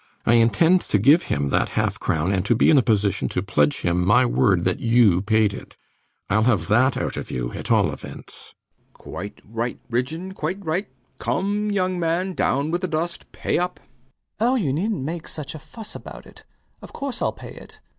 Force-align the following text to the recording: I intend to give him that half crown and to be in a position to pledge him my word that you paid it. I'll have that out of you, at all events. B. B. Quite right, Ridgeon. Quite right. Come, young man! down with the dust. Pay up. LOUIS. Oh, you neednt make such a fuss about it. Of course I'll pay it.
I 0.25 0.33
intend 0.33 0.81
to 0.89 0.97
give 0.97 1.21
him 1.29 1.49
that 1.49 1.69
half 1.77 1.99
crown 1.99 2.33
and 2.33 2.43
to 2.47 2.55
be 2.55 2.71
in 2.71 2.77
a 2.79 2.81
position 2.81 3.29
to 3.29 3.43
pledge 3.43 3.81
him 3.81 4.03
my 4.03 4.25
word 4.25 4.63
that 4.63 4.79
you 4.79 5.21
paid 5.21 5.53
it. 5.53 5.77
I'll 6.27 6.41
have 6.41 6.67
that 6.69 6.97
out 6.97 7.17
of 7.17 7.29
you, 7.29 7.51
at 7.53 7.69
all 7.69 7.91
events. 7.93 8.55
B. 8.75 8.79
B. 8.79 8.83
Quite 8.93 9.39
right, 9.45 9.79
Ridgeon. 9.91 10.33
Quite 10.33 10.65
right. 10.65 10.87
Come, 11.19 11.69
young 11.69 11.99
man! 11.99 12.33
down 12.33 12.71
with 12.71 12.81
the 12.81 12.87
dust. 12.87 13.31
Pay 13.31 13.59
up. 13.59 13.79
LOUIS. 13.79 13.91
Oh, 14.49 14.55
you 14.55 14.73
neednt 14.73 15.03
make 15.03 15.27
such 15.27 15.53
a 15.53 15.59
fuss 15.59 15.93
about 15.93 16.25
it. 16.25 16.45
Of 16.81 16.93
course 16.93 17.21
I'll 17.21 17.31
pay 17.31 17.51
it. 17.53 17.79